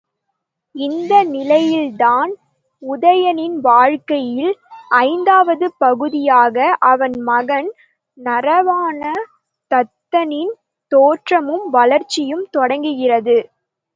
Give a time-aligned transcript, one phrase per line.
[0.75, 2.31] இந்த நிலையில்தான்
[2.81, 4.55] உதயணனின் வாழ்க்கையில்
[5.01, 6.57] ஐந்தாவது பகுதியாக
[6.87, 7.69] அவன் மகன்
[8.17, 9.01] நரவாண
[9.71, 10.53] தத்தனின்
[10.91, 13.37] தோற்றமும் வளர்ச்சியும் தொடங்குகிறது.